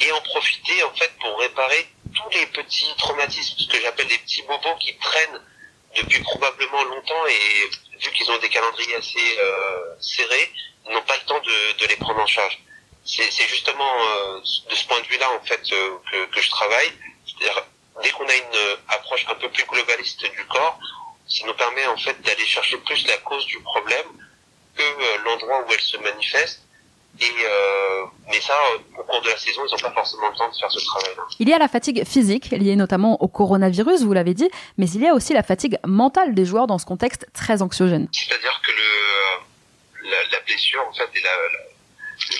Et 0.00 0.12
en 0.12 0.20
profiter 0.20 0.82
en 0.84 0.94
fait 0.94 1.10
pour 1.20 1.38
réparer 1.40 1.88
tous 2.14 2.30
les 2.38 2.46
petits 2.46 2.88
traumatismes, 2.96 3.58
ce 3.58 3.68
que 3.68 3.80
j'appelle 3.80 4.06
les 4.08 4.18
petits 4.18 4.42
bobos 4.42 4.76
qui 4.80 4.96
traînent 4.96 5.40
depuis 5.96 6.22
probablement 6.22 6.84
longtemps 6.84 7.26
et 7.26 7.98
vu 7.98 8.12
qu'ils 8.12 8.30
ont 8.30 8.38
des 8.38 8.48
calendriers 8.48 8.94
assez 8.94 9.38
euh, 9.40 9.94
serrés, 10.00 10.52
n'ont 10.92 11.02
pas 11.02 11.16
le 11.16 11.26
temps 11.26 11.40
de, 11.40 11.78
de, 11.80 11.86
les 11.86 11.96
prendre 11.96 12.20
en 12.20 12.26
charge. 12.26 12.58
C'est 13.04 13.48
justement 13.48 13.92
euh, 14.02 14.40
de 14.40 14.74
ce 14.74 14.86
point 14.86 15.00
de 15.00 15.06
vue-là 15.06 15.30
en 15.32 15.44
fait 15.44 15.60
euh, 15.72 15.96
que, 16.10 16.26
que, 16.26 16.40
je 16.40 16.50
travaille. 16.50 16.92
Dès 18.02 18.10
qu'on 18.10 18.26
a 18.26 18.34
une 18.34 18.78
approche 18.88 19.26
un 19.28 19.34
peu 19.34 19.48
plus 19.48 19.64
globaliste 19.64 20.20
du 20.20 20.44
corps, 20.46 20.78
ça 21.28 21.46
nous 21.46 21.54
permet 21.54 21.86
en 21.86 21.96
fait 21.96 22.20
d'aller 22.22 22.46
chercher 22.46 22.78
plus 22.78 23.06
la 23.06 23.16
cause 23.18 23.44
du 23.46 23.60
problème 23.60 24.06
que 24.74 24.82
euh, 24.82 25.18
l'endroit 25.24 25.64
où 25.68 25.72
elle 25.72 25.80
se 25.80 25.96
manifeste. 25.98 26.62
Et 27.20 27.24
euh, 27.24 28.04
mais 28.28 28.40
ça, 28.40 28.54
au 28.96 29.02
cours 29.02 29.20
de 29.22 29.28
la 29.28 29.36
saison, 29.36 29.62
ils 29.66 29.72
n'ont 29.72 29.88
pas 29.88 29.92
forcément 29.92 30.28
le 30.30 30.36
temps 30.36 30.48
de 30.48 30.54
faire 30.54 30.70
ce 30.70 30.84
travail-là. 30.84 31.22
Il 31.40 31.48
y 31.48 31.52
a 31.52 31.58
la 31.58 31.66
fatigue 31.66 32.04
physique 32.06 32.50
liée 32.50 32.76
notamment 32.76 33.20
au 33.20 33.28
coronavirus, 33.28 34.02
vous 34.02 34.12
l'avez 34.12 34.34
dit, 34.34 34.48
mais 34.76 34.88
il 34.88 35.02
y 35.02 35.08
a 35.08 35.14
aussi 35.14 35.32
la 35.32 35.42
fatigue 35.42 35.78
mentale 35.84 36.34
des 36.34 36.44
joueurs 36.44 36.68
dans 36.68 36.78
ce 36.78 36.86
contexte 36.86 37.26
très 37.34 37.60
anxiogène. 37.60 38.08
C'est-à-dire 38.12 38.60
que 38.64 38.70
le 38.70 39.38
la, 40.08 40.40
blessure 40.40 40.86
en 40.86 40.92
fait 40.92 41.08
et 41.14 41.20
la, 41.20 41.30
la, 41.30 41.64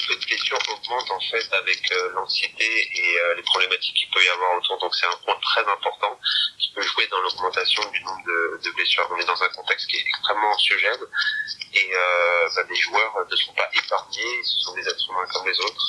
le 0.08 0.16
blessure 0.26 0.58
augmente 0.68 1.10
en 1.10 1.20
fait 1.20 1.52
avec 1.52 1.92
euh, 1.92 2.10
l'anxiété 2.14 2.64
et 2.64 3.18
euh, 3.18 3.34
les 3.36 3.42
problématiques 3.42 3.94
qu'il 3.94 4.10
peut 4.10 4.24
y 4.24 4.28
avoir 4.28 4.58
autour. 4.58 4.78
Donc 4.78 4.94
c'est 4.94 5.06
un 5.06 5.16
point 5.24 5.38
très 5.40 5.60
important 5.60 6.18
qui 6.58 6.72
peut 6.74 6.82
jouer 6.82 7.06
dans 7.08 7.20
l'augmentation 7.20 7.82
du 7.90 8.02
nombre 8.02 8.24
de, 8.26 8.70
blessures. 8.72 9.08
On 9.10 9.18
est 9.18 9.24
dans 9.24 9.42
un 9.42 9.48
contexte 9.50 9.86
qui 9.88 9.96
est 9.96 10.06
extrêmement 10.06 10.52
anxiogène 10.52 11.00
et 11.74 11.90
euh, 11.92 12.48
bah, 12.56 12.62
les 12.68 12.76
joueurs 12.76 13.26
ne 13.30 13.36
sont 13.36 13.52
pas 13.54 13.68
épargnés, 13.72 14.42
ce 14.44 14.58
sont 14.60 14.74
des 14.74 14.88
êtres 14.88 15.10
humains 15.10 15.26
comme 15.32 15.46
les 15.46 15.60
autres 15.60 15.88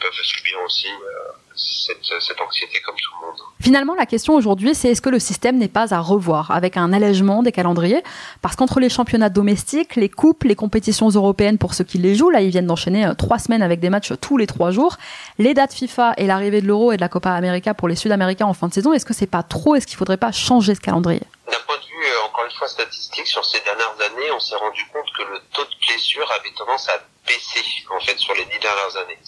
peuvent 0.00 0.22
subir 0.22 0.56
aussi 0.64 0.88
euh, 0.88 1.32
cette, 1.54 2.04
cette, 2.20 2.40
anxiété 2.40 2.80
comme 2.84 2.94
tout 2.96 3.12
le 3.20 3.26
monde. 3.26 3.36
Finalement, 3.60 3.94
la 3.94 4.06
question 4.06 4.34
aujourd'hui, 4.34 4.74
c'est 4.74 4.90
est-ce 4.90 5.00
que 5.00 5.08
le 5.08 5.18
système 5.18 5.56
n'est 5.56 5.68
pas 5.68 5.94
à 5.94 6.00
revoir 6.00 6.50
avec 6.50 6.76
un 6.76 6.92
allègement 6.92 7.42
des 7.42 7.52
calendriers? 7.52 8.02
Parce 8.42 8.56
qu'entre 8.56 8.80
les 8.80 8.88
championnats 8.88 9.30
domestiques, 9.30 9.96
les 9.96 10.08
coupes, 10.08 10.44
les 10.44 10.54
compétitions 10.54 11.08
européennes 11.08 11.58
pour 11.58 11.74
ceux 11.74 11.84
qui 11.84 11.98
les 11.98 12.14
jouent, 12.14 12.30
là 12.30 12.40
ils 12.40 12.50
viennent 12.50 12.66
d'enchaîner 12.66 13.06
euh, 13.06 13.14
trois 13.14 13.38
semaines 13.38 13.62
avec 13.62 13.80
des 13.80 13.90
matchs 13.90 14.12
tous 14.20 14.36
les 14.36 14.46
trois 14.46 14.70
jours, 14.70 14.96
les 15.38 15.54
dates 15.54 15.72
FIFA 15.72 16.14
et 16.18 16.26
l'arrivée 16.26 16.60
de 16.60 16.66
l'Euro 16.66 16.92
et 16.92 16.96
de 16.96 17.00
la 17.00 17.08
Copa 17.08 17.32
América 17.32 17.74
pour 17.74 17.88
les 17.88 17.96
Sud-Américains 17.96 18.46
en 18.46 18.54
fin 18.54 18.68
de 18.68 18.74
saison, 18.74 18.92
est-ce 18.92 19.06
que 19.06 19.14
c'est 19.14 19.26
pas 19.26 19.42
trop? 19.42 19.74
Est-ce 19.74 19.86
qu'il 19.86 19.96
faudrait 19.96 20.16
pas 20.16 20.32
changer 20.32 20.74
ce 20.74 20.80
calendrier? 20.80 21.22
D'un 21.46 21.58
point 21.66 21.76
de 21.76 21.82
vue, 21.82 22.04
euh, 22.04 22.26
encore 22.26 22.44
une 22.44 22.56
fois, 22.56 22.68
statistique, 22.68 23.26
sur 23.26 23.44
ces 23.44 23.60
dernières 23.60 23.96
années, 24.00 24.30
on 24.34 24.40
s'est 24.40 24.56
rendu 24.56 24.84
compte 24.92 25.06
que 25.16 25.22
le 25.22 25.40
taux 25.52 25.64
de 25.64 25.86
blessure 25.86 26.30
avait 26.38 26.52
tendance 26.56 26.88
à 26.88 26.98
baisser 27.26 27.60
en 27.90 28.00
fait 28.00 28.18
sur 28.18 28.34
les 28.34 28.44
dix 28.44 28.58
dernières 28.60 28.96
années, 29.04 29.18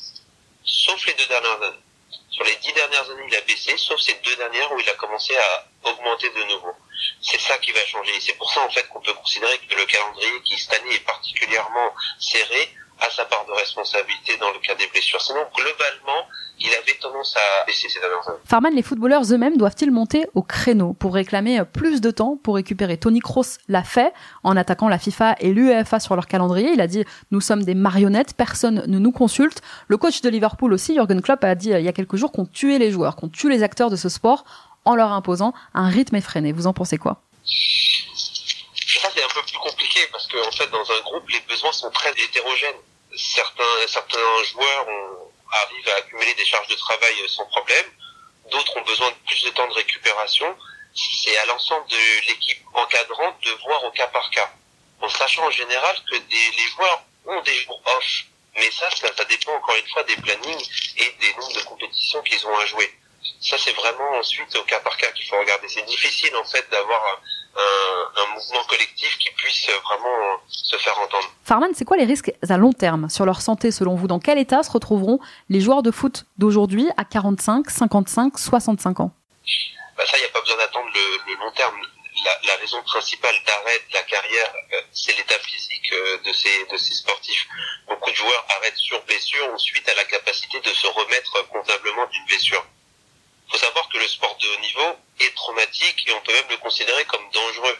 sauf 0.69 1.05
les 1.07 1.15
deux 1.15 1.27
dernières 1.27 1.63
années. 1.63 1.83
Sur 2.31 2.45
les 2.45 2.57
dix 2.57 2.73
dernières 2.73 3.11
années, 3.11 3.25
il 3.27 3.37
a 3.37 3.41
baissé, 3.41 3.77
sauf 3.77 4.01
ces 4.01 4.15
deux 4.15 4.37
dernières 4.37 4.71
où 4.73 4.79
il 4.79 4.89
a 4.89 4.95
commencé 4.95 5.37
à 5.37 5.67
augmenter 5.85 6.31
de 6.31 6.45
nouveau. 6.45 6.73
C'est 7.23 7.41
ça 7.41 7.59
qui 7.59 7.73
va 7.73 7.85
changer. 7.87 8.13
C'est 8.21 8.35
pour 8.35 8.53
ça 8.53 8.61
en 8.61 8.71
fait 8.71 8.87
qu'on 8.89 9.01
peut 9.01 9.15
considérer 9.15 9.59
que 9.59 9.75
le 9.75 9.87
calendrier 9.87 10.43
qui 10.45 10.59
cette 10.59 10.75
année 10.75 10.95
est 10.95 11.05
particulièrement 11.05 11.95
serré 12.21 12.75
a 13.01 13.11
sa 13.11 13.25
part 13.27 13.45
de 13.47 13.53
responsabilité 13.53 14.37
dans 14.39 14.51
le 14.51 14.59
cas 14.59 14.75
des 14.75 14.87
blessures. 14.89 15.23
Sinon, 15.23 15.49
globalement, 15.55 16.29
il 16.59 16.75
avait 16.75 16.98
tendance 17.19 17.37
à 17.37 17.67
baisser 17.67 17.89
ces 17.89 18.01
dernières 18.01 18.29
années. 18.29 18.39
Farman, 18.45 18.75
les 18.75 18.83
footballeurs 18.83 19.23
eux-mêmes 19.33 19.57
doivent-ils 19.57 19.91
monter 19.91 20.27
au 20.35 20.43
créneau 20.43 20.93
pour 20.95 21.15
réclamer 21.15 21.63
plus 21.65 22.01
de 22.01 22.11
temps 22.11 22.39
pour 22.43 22.55
récupérer? 22.55 22.97
Tony 22.97 23.21
Kroos 23.21 23.59
l'a 23.69 23.83
fait 23.83 24.13
en 24.45 24.57
attaquant 24.57 24.89
la 24.89 24.99
FIFA 24.99 25.37
et 25.41 25.53
l'UEFA 25.53 26.01
sur 26.01 26.15
leur 26.15 26.27
calendrier. 26.27 26.71
Il 26.73 26.81
a 26.81 26.87
dit 26.87 27.05
nous 27.31 27.41
sommes 27.41 27.65
des 27.65 27.75
marionnettes, 27.75 28.35
personne 28.35 28.85
ne 28.87 28.99
nous 28.99 29.13
consulte. 29.13 29.63
Le 29.89 29.97
coach 29.97 30.21
de 30.21 30.29
Liverpool 30.29 30.73
aussi, 30.73 30.95
Jürgen 30.95 31.21
Klopp, 31.21 31.45
a 31.45 31.55
dit 31.55 31.71
il 31.71 31.83
y 31.83 31.89
a 31.89 31.93
quelques 31.93 32.17
jours 32.17 32.33
qu'on 32.33 32.47
tuait 32.47 32.79
les 32.79 32.91
joueurs, 32.91 33.17
qu'on 33.17 33.29
tue 33.29 33.51
les 33.51 33.63
acteurs 33.63 33.91
de 33.91 33.97
ce 33.97 34.09
sport 34.09 34.45
en 34.85 34.95
leur 34.95 35.13
imposant 35.13 35.53
un 35.75 35.89
rythme 35.89 36.17
effréné. 36.17 36.53
Vous 36.53 36.67
en 36.67 36.73
pensez 36.73 36.99
quoi? 36.99 37.21
Ça 37.45 39.09
c'est 39.15 39.23
un 39.23 39.29
peu 39.29 39.43
plus 39.47 39.59
compliqué 39.59 40.01
parce 40.13 40.27
qu'en 40.29 40.47
en 40.47 40.53
fait 40.53 40.71
dans 40.71 40.79
un 40.79 41.01
groupe 41.05 41.29
les 41.29 41.41
besoins 41.49 41.73
sont 41.73 41.91
très 41.91 42.11
hétérogènes. 42.11 42.77
Certains 43.17 43.63
certains 43.87 44.19
joueurs 44.53 44.87
ont 44.89 45.29
arrivent 45.53 45.89
à 45.89 45.97
accumuler 45.97 46.35
des 46.35 46.45
charges 46.45 46.69
de 46.69 46.75
travail 46.75 47.15
sans 47.29 47.47
problème. 47.47 47.87
D'autres 48.51 48.77
ont 48.77 48.83
besoin 48.83 49.11
de 49.11 49.17
plus 49.27 49.45
de 49.45 49.51
temps 49.51 49.69
de 49.69 49.75
récupération. 49.75 50.57
C'est 50.95 51.37
à 51.39 51.47
l'ensemble 51.47 51.87
de 51.89 52.27
l'équipe 52.29 52.61
encadrante 52.75 53.37
de 53.45 53.51
voir 53.65 53.85
au 53.85 53.91
cas 53.93 54.09
par 54.09 54.31
cas. 54.31 54.51
En 55.01 55.09
sachant 55.09 55.47
en 55.47 55.51
général 55.51 55.97
que 56.11 56.17
des, 56.17 56.51
les 56.57 56.69
joueurs 56.75 57.03
ont 57.27 57.41
des 57.43 57.55
jours 57.55 57.81
off, 57.97 58.25
Mais 58.57 58.71
ça, 58.73 58.91
ça, 58.91 59.15
ça 59.15 59.25
dépend 59.27 59.55
encore 59.55 59.77
une 59.77 59.89
fois 59.89 60.03
des 60.05 60.17
plannings 60.17 60.69
et 60.97 61.11
des 61.21 61.33
nombres 61.35 61.55
de 61.55 61.63
compétitions 61.63 62.23
qu'ils 62.23 62.45
ont 62.47 62.59
à 62.59 62.67
jouer. 62.67 62.93
Ça, 63.41 63.57
c'est 63.59 63.73
vraiment 63.73 64.11
ensuite 64.19 64.55
au 64.57 64.65
cas 64.65 64.81
par 64.81 64.97
cas 64.97 65.13
qu'il 65.13 65.27
faut 65.27 65.39
regarder. 65.39 65.69
C'est 65.69 65.85
difficile 65.85 66.35
en 66.37 66.45
fait 66.45 66.69
d'avoir 66.71 67.21
un, 67.57 68.23
un, 68.23 68.35
mouvement 68.35 68.65
collectif 68.69 69.19
qui 69.19 69.31
puisse 69.37 69.69
vraiment 69.85 70.39
se 70.49 70.77
faire 70.77 70.99
entendre. 70.99 71.29
Farman, 71.45 71.71
c'est 71.75 71.85
quoi 71.85 71.97
les 71.97 72.05
risques 72.05 72.33
à 72.49 72.57
long 72.57 72.73
terme 72.73 73.09
sur 73.09 73.25
leur 73.25 73.41
santé 73.41 73.71
selon 73.71 73.95
vous? 73.95 74.07
Dans 74.07 74.21
quel 74.21 74.39
état 74.39 74.63
se 74.63 74.71
retrouveront 74.71 75.19
les 75.49 75.61
joueurs 75.61 75.83
de 75.83 75.91
foot 75.91 76.27
d'aujourd'hui 76.39 76.89
à 76.97 77.05
45, 77.05 77.69
55, 77.71 78.39
65 78.39 79.01
ans? 79.01 79.13
Bah 79.97 80.05
Ça, 80.07 80.17
il 80.19 80.21
n'y 80.21 80.27
a 80.27 80.31
pas 80.31 80.41
besoin 80.41 80.57
d'attendre 80.59 80.89
le, 80.95 81.33
le 81.33 81.39
long 81.39 81.53
terme 81.53 81.77
la, 82.25 82.39
la, 82.47 82.57
raison 82.57 82.83
principale 82.83 83.35
d'arrêt 83.47 83.79
de 83.89 83.95
la 83.95 84.03
carrière, 84.03 84.53
euh, 84.73 84.81
c'est 84.93 85.17
l'état 85.17 85.39
physique 85.39 85.93
euh, 85.93 86.19
de 86.25 86.33
ces, 86.33 86.67
de 86.67 86.77
ces 86.77 86.95
sportifs. 86.95 87.47
Beaucoup 87.87 88.11
de 88.11 88.17
joueurs 88.17 88.47
arrêtent 88.57 88.77
sur 88.77 89.03
blessure, 89.05 89.53
ensuite 89.55 89.89
à 89.89 89.95
la 89.95 90.05
capacité 90.05 90.61
de 90.61 90.71
se 90.71 90.87
remettre 90.87 91.49
convenablement 91.49 92.07
d'une 92.07 92.25
blessure. 92.27 92.65
Il 93.49 93.53
faut 93.53 93.65
savoir 93.65 93.89
que 93.89 93.97
le 93.97 94.07
sport 94.07 94.37
de 94.37 94.47
haut 94.47 94.61
niveau 94.61 94.97
est 95.21 95.35
traumatique 95.35 96.05
et 96.07 96.13
on 96.13 96.21
peut 96.21 96.35
même 96.35 96.51
le 96.51 96.59
considérer 96.59 97.05
comme 97.07 97.31
dangereux. 97.31 97.79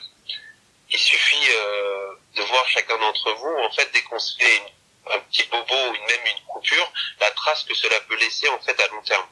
Il 0.91 0.99
suffit 0.99 1.51
euh, 1.51 2.15
de 2.37 2.43
voir 2.45 2.67
chacun 2.69 2.97
d'entre 2.97 3.33
vous, 3.35 3.55
en 3.59 3.71
fait, 3.73 3.91
dès 3.93 4.01
qu'on 4.03 4.19
se 4.19 4.37
fait 4.39 4.63
un 5.11 5.19
petit 5.21 5.45
bobo 5.45 5.75
ou 5.75 5.93
même 5.93 6.27
une 6.27 6.45
coupure, 6.47 6.91
la 7.21 7.31
trace 7.33 7.65
que 7.65 7.75
cela 7.75 8.01
peut 8.01 8.17
laisser 8.17 8.49
en 8.49 8.59
fait 8.61 8.81
à 8.81 8.89
long 8.89 9.03
terme. 9.03 9.27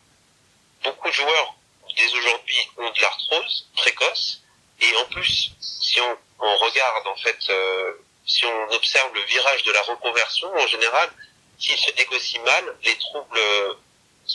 Beaucoup 0.85 1.09
de 1.09 1.15
joueurs 1.15 1.55
dès 1.97 2.13
aujourd'hui 2.13 2.69
ont 2.77 2.91
de 2.91 3.01
l'arthrose 3.01 3.69
précoce 3.77 4.43
et 4.81 4.97
en 4.97 5.05
plus, 5.07 5.53
si 5.61 6.01
on, 6.01 6.19
on 6.41 6.57
regarde 6.59 7.07
en 7.07 7.17
fait, 7.17 7.39
euh, 7.49 7.93
si 8.27 8.45
on 8.45 8.71
observe 8.73 9.15
le 9.15 9.23
virage 9.23 9.63
de 9.63 9.73
la 9.73 9.83
reconversion 9.83 10.55
en 10.55 10.67
général, 10.67 11.11
s'il 11.59 11.79
se 11.79 11.91
négocie 11.93 12.39
mal, 12.41 12.77
les 12.85 12.97
troubles 12.99 13.41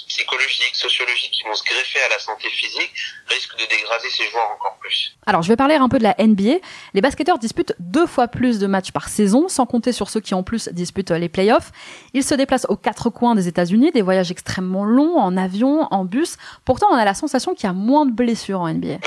psychologiques, 0.07 0.75
sociologiques 0.75 1.31
qui 1.31 1.43
vont 1.43 1.55
se 1.55 1.63
greffer 1.63 1.99
à 2.05 2.09
la 2.09 2.19
santé 2.19 2.49
physique 2.49 2.91
risquent 3.27 3.57
de 3.57 3.65
dégrader 3.69 4.09
ces 4.09 4.29
joueurs 4.29 4.51
encore 4.55 4.77
plus. 4.79 5.15
Alors 5.25 5.41
je 5.41 5.47
vais 5.47 5.55
parler 5.55 5.75
un 5.75 5.89
peu 5.89 5.97
de 5.97 6.03
la 6.03 6.15
NBA. 6.19 6.59
Les 6.93 7.01
basketteurs 7.01 7.39
disputent 7.39 7.75
deux 7.79 8.07
fois 8.07 8.27
plus 8.27 8.59
de 8.59 8.67
matchs 8.67 8.91
par 8.91 9.09
saison, 9.09 9.47
sans 9.47 9.65
compter 9.65 9.91
sur 9.91 10.09
ceux 10.09 10.19
qui 10.19 10.33
en 10.33 10.43
plus 10.43 10.69
disputent 10.69 11.11
les 11.11 11.29
playoffs. 11.29 11.71
Ils 12.13 12.23
se 12.23 12.35
déplacent 12.35 12.67
aux 12.69 12.77
quatre 12.77 13.09
coins 13.09 13.35
des 13.35 13.47
États-Unis, 13.47 13.91
des 13.91 14.01
voyages 14.01 14.31
extrêmement 14.31 14.85
longs, 14.85 15.17
en 15.17 15.37
avion, 15.37 15.87
en 15.91 16.05
bus. 16.05 16.37
Pourtant 16.65 16.87
on 16.91 16.95
a 16.95 17.05
la 17.05 17.13
sensation 17.13 17.53
qu'il 17.53 17.65
y 17.65 17.69
a 17.69 17.73
moins 17.73 18.05
de 18.05 18.11
blessures 18.11 18.61
en 18.61 18.73
NBA. 18.73 18.99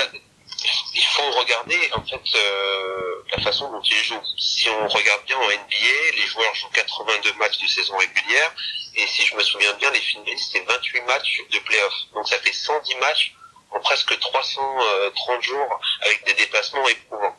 Il 0.93 1.03
faut 1.03 1.31
regarder 1.31 1.91
en 1.93 2.03
fait 2.03 2.35
euh, 2.35 3.23
la 3.31 3.43
façon 3.43 3.71
dont 3.71 3.81
ils 3.81 4.03
jouent. 4.03 4.23
Si 4.37 4.69
on 4.69 4.87
regarde 4.87 5.23
bien 5.25 5.37
en 5.37 5.47
NBA, 5.47 6.15
les 6.15 6.27
joueurs 6.27 6.55
jouent 6.55 6.69
82 6.69 7.33
matchs 7.33 7.59
de 7.59 7.67
saison 7.67 7.97
régulière 7.97 8.53
et 8.95 9.05
si 9.07 9.25
je 9.25 9.35
me 9.35 9.43
souviens 9.43 9.73
bien, 9.73 9.91
les 9.91 9.99
finalistes 9.99 10.51
c'est 10.53 10.65
28 10.65 11.01
matchs 11.01 11.41
de 11.51 11.59
playoffs. 11.59 12.01
Donc 12.13 12.27
ça 12.27 12.39
fait 12.39 12.53
110 12.53 12.95
matchs 12.95 13.33
en 13.71 13.79
presque 13.79 14.17
330 14.19 15.41
jours 15.41 15.79
avec 16.01 16.25
des 16.25 16.33
déplacements 16.33 16.87
éprouvants. 16.87 17.37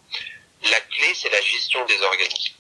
La 0.71 0.81
clé 0.81 1.15
c'est 1.15 1.31
la 1.31 1.41
gestion 1.41 1.85
des 1.87 2.01
organismes. 2.03 2.57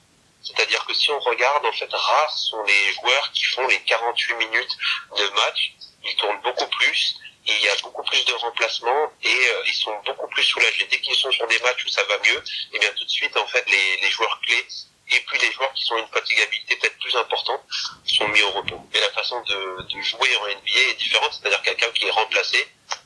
C'est-à-dire 0.47 0.85
que 0.87 0.95
si 0.95 1.11
on 1.11 1.19
regarde, 1.19 1.67
en 1.67 1.73
fait, 1.73 1.93
rares 1.93 2.39
sont 2.39 2.63
les 2.63 2.93
joueurs 2.93 3.33
qui 3.33 3.45
font 3.47 3.67
les 3.67 3.81
48 3.81 4.35
minutes 4.35 4.77
de 5.19 5.25
match. 5.31 5.75
Ils 6.05 6.15
tournent 6.17 6.41
beaucoup 6.43 6.69
plus 6.69 7.17
il 7.49 7.65
y 7.65 7.69
a 7.69 7.77
beaucoup 7.83 8.03
plus 8.03 8.25
de 8.25 8.33
remplacements 8.33 9.13
et 9.23 9.29
euh, 9.29 9.63
ils 9.67 9.75
sont 9.75 9.95
beaucoup 10.05 10.29
plus 10.29 10.43
soulagés. 10.43 10.87
Dès 10.91 11.01
qu'ils 11.01 11.15
sont 11.15 11.31
sur 11.31 11.47
des 11.47 11.59
matchs 11.61 11.85
où 11.85 11.89
ça 11.89 12.03
va 12.05 12.19
mieux, 12.19 12.39
et 12.39 12.75
eh 12.75 12.79
bien 12.79 12.91
tout 12.97 13.05
de 13.05 13.11
suite, 13.11 13.37
en 13.37 13.47
fait, 13.47 13.65
les, 13.71 14.01
les 14.03 14.11
joueurs 14.11 14.41
clés 14.41 14.67
et 15.09 15.21
puis 15.27 15.39
les 15.39 15.53
joueurs 15.53 15.73
qui 15.73 15.85
sont 15.85 15.97
une 15.97 16.09
fatigabilité 16.09 16.77
peut-être 16.77 16.99
plus 16.99 17.15
importante 17.17 17.61
sont 18.05 18.29
mis 18.29 18.43
au 18.43 18.51
repos. 18.51 18.81
Et 18.93 19.01
la 19.01 19.11
façon 19.11 19.41
de, 19.43 19.83
de 19.83 20.01
jouer 20.03 20.37
en 20.43 20.47
NBA 20.47 20.91
est 20.91 20.99
différente, 20.99 21.31
c'est-à-dire 21.33 21.63
quelqu'un 21.63 21.91
qui 21.95 22.07
est 22.07 22.11
remplacé 22.11 22.59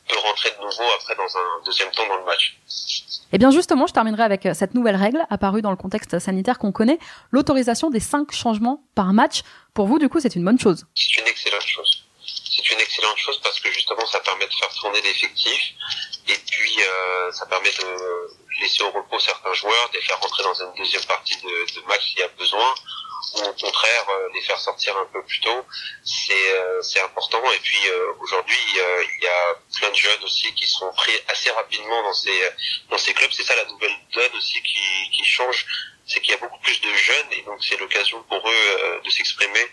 peut 0.08 0.18
rentrer 0.18 0.50
de 0.50 0.64
nouveau 0.64 0.90
après 0.96 1.14
dans 1.14 1.36
un 1.36 1.64
deuxième 1.66 1.90
temps 1.90 2.06
dans 2.08 2.16
le 2.16 2.24
match. 2.24 2.56
Et 3.32 3.36
eh 3.36 3.38
bien 3.38 3.50
justement, 3.50 3.86
je 3.86 3.92
terminerai 3.92 4.22
avec 4.22 4.46
euh, 4.46 4.54
cette 4.54 4.74
nouvelle 4.74 4.96
règle 4.96 5.24
apparue 5.30 5.62
dans 5.62 5.70
le 5.70 5.76
contexte 5.76 6.18
sanitaire 6.18 6.58
qu'on 6.58 6.72
connaît, 6.72 6.98
l'autorisation 7.30 7.90
des 7.90 8.00
cinq 8.00 8.32
changements 8.32 8.82
par 8.94 9.12
match. 9.12 9.42
Pour 9.72 9.86
vous, 9.86 9.98
du 10.00 10.08
coup, 10.08 10.18
c'est 10.18 10.34
une 10.34 10.44
bonne 10.44 10.58
chose. 10.58 10.84
C'est 10.96 11.20
une 11.20 11.28
excellente 11.28 11.62
chose 11.62 11.99
c'est 12.62 12.74
une 12.74 12.80
excellente 12.80 13.18
chose 13.18 13.40
parce 13.42 13.58
que 13.60 13.70
justement 13.72 14.06
ça 14.06 14.20
permet 14.20 14.46
de 14.46 14.54
faire 14.54 14.68
tourner 14.74 15.00
l'effectif 15.00 15.72
et 16.28 16.36
puis 16.50 16.82
euh, 16.82 17.32
ça 17.32 17.46
permet 17.46 17.70
de 17.70 18.30
laisser 18.60 18.82
au 18.82 18.90
repos 18.90 19.18
certains 19.18 19.54
joueurs, 19.54 19.88
de 19.90 19.94
les 19.96 20.02
faire 20.02 20.20
rentrer 20.20 20.42
dans 20.42 20.54
une 20.54 20.74
deuxième 20.74 21.04
partie 21.04 21.36
de, 21.36 21.80
de 21.80 21.86
match 21.86 22.08
s'il 22.08 22.18
y 22.18 22.22
a 22.22 22.28
besoin 22.28 22.74
ou 23.34 23.38
au 23.40 23.52
contraire 23.52 24.06
euh, 24.10 24.28
les 24.34 24.40
faire 24.42 24.58
sortir 24.58 24.96
un 24.96 25.06
peu 25.06 25.22
plus 25.24 25.40
tôt, 25.40 25.64
c'est 26.04 26.52
euh, 26.54 27.04
important. 27.04 27.42
Et 27.52 27.58
puis 27.58 27.78
euh, 27.88 28.12
aujourd'hui, 28.20 28.58
il 28.74 29.24
y 29.24 29.28
a 29.28 29.54
plein 29.78 29.90
de 29.90 29.94
jeunes 29.94 30.24
aussi 30.24 30.52
qui 30.54 30.66
sont 30.66 30.90
pris 30.92 31.12
assez 31.28 31.50
rapidement 31.50 32.02
dans 32.02 32.12
ces 32.12 32.38
dans 32.90 32.98
ces 32.98 33.12
clubs. 33.14 33.30
C'est 33.32 33.44
ça 33.44 33.56
la 33.56 33.64
nouvelle 33.66 33.94
donne 34.14 34.36
aussi 34.36 34.60
qui 34.62 35.10
qui 35.12 35.24
change, 35.24 35.66
c'est 36.06 36.20
qu'il 36.20 36.32
y 36.32 36.34
a 36.34 36.38
beaucoup 36.38 36.58
plus 36.60 36.80
de 36.80 36.92
jeunes 36.94 37.32
et 37.32 37.42
donc 37.42 37.62
c'est 37.64 37.76
l'occasion 37.76 38.22
pour 38.24 38.48
eux 38.48 39.00
de 39.04 39.10
s'exprimer 39.10 39.70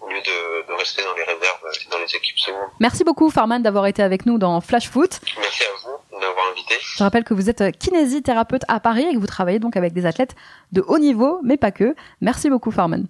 au 0.00 0.08
lieu 0.08 0.20
de, 0.20 0.68
de, 0.68 0.72
rester 0.78 1.02
dans 1.02 1.14
les 1.14 1.22
réserves 1.22 1.58
et 1.64 1.90
dans 1.90 1.98
les 1.98 2.16
équipes 2.16 2.38
secondes. 2.38 2.70
Merci 2.80 3.04
beaucoup 3.04 3.30
Farman 3.30 3.62
d'avoir 3.62 3.86
été 3.86 4.02
avec 4.02 4.26
nous 4.26 4.38
dans 4.38 4.60
Flash 4.60 4.88
Foot. 4.88 5.20
Merci 5.38 5.62
à 5.64 5.66
vous 5.82 6.20
d'avoir 6.20 6.50
invité. 6.52 6.74
Je 6.80 7.02
rappelle 7.02 7.24
que 7.24 7.34
vous 7.34 7.50
êtes 7.50 7.78
kinésithérapeute 7.78 8.62
à 8.68 8.80
Paris 8.80 9.06
et 9.10 9.14
que 9.14 9.18
vous 9.18 9.26
travaillez 9.26 9.58
donc 9.58 9.76
avec 9.76 9.92
des 9.92 10.06
athlètes 10.06 10.34
de 10.72 10.84
haut 10.86 10.98
niveau, 10.98 11.40
mais 11.42 11.56
pas 11.56 11.70
que. 11.70 11.94
Merci 12.20 12.50
beaucoup 12.50 12.70
Farman. 12.70 13.06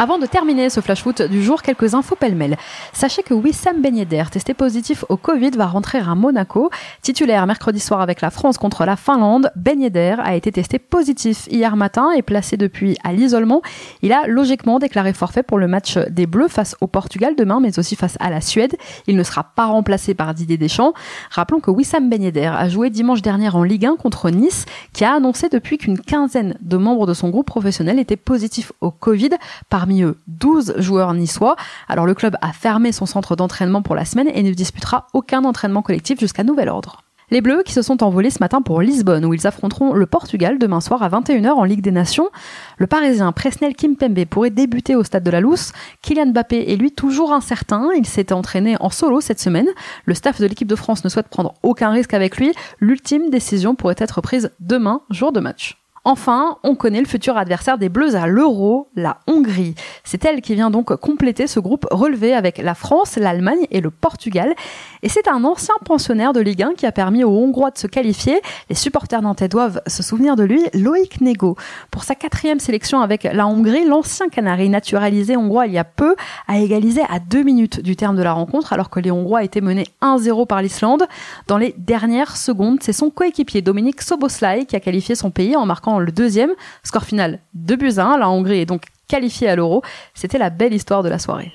Avant 0.00 0.20
de 0.20 0.26
terminer 0.26 0.70
ce 0.70 0.78
flash 0.78 1.02
foot 1.02 1.22
du 1.22 1.42
jour, 1.42 1.60
quelques 1.60 1.94
infos 1.94 2.14
pêle-mêle. 2.14 2.56
Sachez 2.92 3.24
que 3.24 3.34
Wissam 3.34 3.82
Ben 3.82 4.06
testé 4.30 4.54
positif 4.54 5.04
au 5.08 5.16
Covid, 5.16 5.50
va 5.56 5.66
rentrer 5.66 5.98
à 5.98 6.14
Monaco. 6.14 6.70
Titulaire 7.02 7.48
mercredi 7.48 7.80
soir 7.80 8.00
avec 8.00 8.20
la 8.20 8.30
France 8.30 8.58
contre 8.58 8.84
la 8.84 8.94
Finlande, 8.94 9.50
Ben 9.56 9.82
a 10.22 10.36
été 10.36 10.52
testé 10.52 10.78
positif 10.78 11.48
hier 11.50 11.74
matin 11.74 12.12
et 12.12 12.22
placé 12.22 12.56
depuis 12.56 12.96
à 13.02 13.12
l'isolement. 13.12 13.60
Il 14.02 14.12
a 14.12 14.28
logiquement 14.28 14.78
déclaré 14.78 15.12
forfait 15.12 15.42
pour 15.42 15.58
le 15.58 15.66
match 15.66 15.98
des 15.98 16.28
Bleus 16.28 16.46
face 16.46 16.76
au 16.80 16.86
Portugal 16.86 17.34
demain, 17.36 17.58
mais 17.58 17.76
aussi 17.80 17.96
face 17.96 18.16
à 18.20 18.30
la 18.30 18.40
Suède. 18.40 18.76
Il 19.08 19.16
ne 19.16 19.24
sera 19.24 19.42
pas 19.42 19.66
remplacé 19.66 20.14
par 20.14 20.32
Didier 20.32 20.58
Deschamps. 20.58 20.92
Rappelons 21.30 21.58
que 21.58 21.72
Wissam 21.72 22.08
Ben 22.08 22.24
a 22.36 22.68
joué 22.68 22.90
dimanche 22.90 23.20
dernier 23.20 23.48
en 23.48 23.64
Ligue 23.64 23.86
1 23.86 23.96
contre 23.96 24.30
Nice, 24.30 24.64
qui 24.92 25.04
a 25.04 25.14
annoncé 25.14 25.48
depuis 25.48 25.76
qu'une 25.76 25.98
quinzaine 25.98 26.56
de 26.60 26.76
membres 26.76 27.08
de 27.08 27.14
son 27.14 27.30
groupe 27.30 27.48
professionnel 27.48 27.98
étaient 27.98 28.16
positifs 28.16 28.70
au 28.80 28.92
Covid. 28.92 29.30
Par 29.68 29.87
parmi 29.88 30.02
eux 30.02 30.16
12 30.26 30.74
joueurs 30.76 31.14
niçois. 31.14 31.56
Alors 31.88 32.04
le 32.04 32.12
club 32.12 32.36
a 32.42 32.52
fermé 32.52 32.92
son 32.92 33.06
centre 33.06 33.36
d'entraînement 33.36 33.80
pour 33.80 33.94
la 33.94 34.04
semaine 34.04 34.28
et 34.34 34.42
ne 34.42 34.52
disputera 34.52 35.06
aucun 35.14 35.44
entraînement 35.44 35.80
collectif 35.80 36.20
jusqu'à 36.20 36.44
nouvel 36.44 36.68
ordre. 36.68 37.04
Les 37.30 37.40
Bleus 37.40 37.62
qui 37.64 37.72
se 37.72 37.80
sont 37.80 38.02
envolés 38.02 38.28
ce 38.28 38.40
matin 38.40 38.60
pour 38.60 38.82
Lisbonne 38.82 39.24
où 39.24 39.32
ils 39.32 39.46
affronteront 39.46 39.94
le 39.94 40.04
Portugal 40.04 40.58
demain 40.58 40.82
soir 40.82 41.02
à 41.02 41.08
21h 41.08 41.52
en 41.52 41.64
Ligue 41.64 41.80
des 41.80 41.90
Nations. 41.90 42.28
Le 42.76 42.86
Parisien 42.86 43.32
Presnel 43.32 43.74
Kimpembe 43.74 44.26
pourrait 44.26 44.50
débuter 44.50 44.94
au 44.94 45.04
stade 45.04 45.24
de 45.24 45.30
la 45.30 45.40
Lousse. 45.40 45.72
Kylian 46.02 46.32
Mbappé 46.32 46.70
est 46.70 46.76
lui 46.76 46.92
toujours 46.92 47.32
incertain. 47.32 47.88
Il 47.96 48.04
s'était 48.04 48.34
entraîné 48.34 48.76
en 48.80 48.90
solo 48.90 49.22
cette 49.22 49.40
semaine. 49.40 49.68
Le 50.04 50.12
staff 50.12 50.38
de 50.38 50.46
l'équipe 50.46 50.68
de 50.68 50.76
France 50.76 51.02
ne 51.02 51.08
souhaite 51.08 51.28
prendre 51.28 51.54
aucun 51.62 51.90
risque 51.90 52.12
avec 52.12 52.36
lui. 52.36 52.52
L'ultime 52.78 53.30
décision 53.30 53.74
pourrait 53.74 53.96
être 53.96 54.20
prise 54.20 54.50
demain, 54.60 55.00
jour 55.08 55.32
de 55.32 55.40
match. 55.40 55.77
Enfin, 56.04 56.58
on 56.62 56.74
connaît 56.74 57.00
le 57.00 57.06
futur 57.06 57.36
adversaire 57.36 57.78
des 57.78 57.88
Bleus 57.88 58.14
à 58.14 58.26
l'Euro, 58.26 58.88
la 58.94 59.18
Hongrie. 59.26 59.74
C'est 60.04 60.24
elle 60.24 60.40
qui 60.40 60.54
vient 60.54 60.70
donc 60.70 60.94
compléter 60.96 61.46
ce 61.46 61.60
groupe 61.60 61.86
relevé 61.90 62.34
avec 62.34 62.58
la 62.58 62.74
France, 62.74 63.16
l'Allemagne 63.16 63.66
et 63.70 63.80
le 63.80 63.90
Portugal. 63.90 64.54
Et 65.02 65.08
c'est 65.08 65.28
un 65.28 65.44
ancien 65.44 65.74
pensionnaire 65.84 66.32
de 66.32 66.40
Ligue 66.40 66.62
1 66.62 66.74
qui 66.74 66.86
a 66.86 66.92
permis 66.92 67.24
aux 67.24 67.30
Hongrois 67.30 67.70
de 67.70 67.78
se 67.78 67.86
qualifier. 67.86 68.40
Les 68.68 68.74
supporters 68.74 69.22
nantais 69.22 69.48
doivent 69.48 69.80
se 69.86 70.02
souvenir 70.02 70.36
de 70.36 70.44
lui, 70.44 70.62
Loïc 70.74 71.20
Nego. 71.20 71.56
Pour 71.90 72.04
sa 72.04 72.14
quatrième 72.14 72.60
sélection 72.60 73.00
avec 73.00 73.24
la 73.24 73.46
Hongrie, 73.46 73.84
l'ancien 73.84 74.28
canari 74.28 74.68
naturalisé 74.68 75.36
hongrois 75.36 75.66
il 75.66 75.72
y 75.72 75.78
a 75.78 75.84
peu 75.84 76.14
a 76.46 76.58
égalisé 76.58 77.02
à 77.08 77.18
deux 77.18 77.42
minutes 77.42 77.80
du 77.80 77.96
terme 77.96 78.16
de 78.16 78.22
la 78.22 78.32
rencontre 78.32 78.72
alors 78.72 78.90
que 78.90 79.00
les 79.00 79.10
Hongrois 79.10 79.44
étaient 79.44 79.60
menés 79.60 79.86
1-0 80.02 80.46
par 80.46 80.62
l'Islande. 80.62 81.04
Dans 81.46 81.58
les 81.58 81.74
dernières 81.78 82.36
secondes, 82.36 82.78
c'est 82.80 82.92
son 82.92 83.10
coéquipier 83.10 83.62
Dominique 83.62 84.02
Soboslai 84.02 84.66
qui 84.66 84.76
a 84.76 84.80
qualifié 84.80 85.14
son 85.14 85.30
pays 85.30 85.56
en 85.56 85.66
marquant 85.66 85.87
le 85.98 86.12
deuxième. 86.12 86.50
Score 86.82 87.04
final 87.04 87.40
2 87.54 87.76
buts 87.76 87.94
à 87.96 88.04
1. 88.04 88.18
La 88.18 88.28
Hongrie 88.28 88.60
est 88.60 88.66
donc 88.66 88.82
qualifiée 89.08 89.48
à 89.48 89.56
l'Euro. 89.56 89.82
C'était 90.14 90.38
la 90.38 90.50
belle 90.50 90.74
histoire 90.74 91.02
de 91.02 91.08
la 91.08 91.18
soirée. 91.18 91.52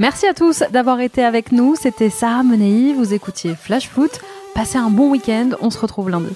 Merci 0.00 0.26
à 0.26 0.34
tous 0.34 0.62
d'avoir 0.70 1.00
été 1.00 1.24
avec 1.24 1.52
nous. 1.52 1.76
C'était 1.76 2.10
Sarah 2.10 2.42
Menei. 2.42 2.92
Vous 2.92 3.14
écoutiez 3.14 3.54
Flash 3.54 3.88
Foot. 3.88 4.20
Passez 4.54 4.78
un 4.78 4.90
bon 4.90 5.10
week-end. 5.10 5.50
On 5.60 5.70
se 5.70 5.78
retrouve 5.78 6.10
lundi. 6.10 6.34